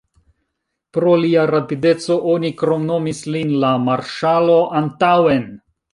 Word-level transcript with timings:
Pro 0.97 1.11
lia 1.25 1.43
rapideco 1.51 2.17
oni 2.35 2.51
kromnomis 2.63 3.21
lin 3.35 3.53
"La 3.65 3.71
marŝalo 3.85 4.57
antaŭen". 4.81 5.51